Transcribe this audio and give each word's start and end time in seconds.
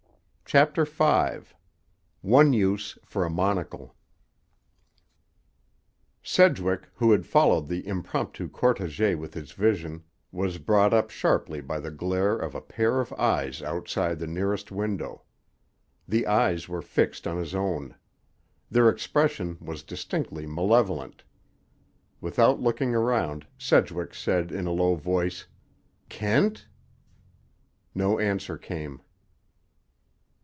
CHAPTER 0.53 0.83
V—ONE 0.83 2.51
USE 2.51 2.97
FOR 3.05 3.23
A 3.23 3.29
MONOCLE 3.29 3.95
Sedgwick, 6.21 6.89
who 6.95 7.13
had 7.13 7.25
followed 7.25 7.69
the 7.69 7.87
impromptu 7.87 8.49
cortège 8.49 9.17
with 9.17 9.33
his 9.33 9.53
vision, 9.53 10.03
was 10.29 10.57
brought 10.57 10.93
up 10.93 11.09
sharply 11.09 11.61
by 11.61 11.79
the 11.79 11.89
glare 11.89 12.35
of 12.35 12.53
a 12.53 12.59
pair 12.59 12.99
of 12.99 13.13
eyes 13.13 13.61
outside 13.61 14.19
the 14.19 14.27
nearest 14.27 14.73
window. 14.73 15.21
The 16.05 16.27
eyes 16.27 16.67
were 16.67 16.81
fixed 16.81 17.25
on 17.25 17.37
his 17.37 17.55
own. 17.55 17.95
Their 18.69 18.89
expression 18.89 19.57
was 19.61 19.83
distinctly 19.83 20.45
malevolent. 20.45 21.23
Without 22.19 22.59
looking 22.59 22.91
round, 22.91 23.47
Sedgwick 23.57 24.13
said 24.13 24.51
in 24.51 24.67
a 24.67 24.71
low 24.73 24.95
voice: 24.95 25.47
"Kent!" 26.09 26.67
No 27.95 28.19
answer 28.19 28.57
came. 28.57 29.01